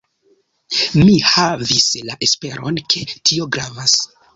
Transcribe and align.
Mi 1.01 1.13
havis 1.33 1.85
la 2.09 2.19
esperon, 2.31 2.85
ke 2.91 3.09
tio 3.17 3.51
gravas. 3.59 4.01